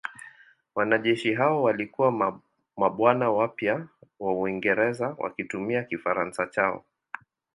[0.75, 2.33] Wanajeshi hao walikuwa
[2.77, 3.87] mabwana wapya
[4.19, 6.85] wa Uingereza wakitumia Kifaransa chao.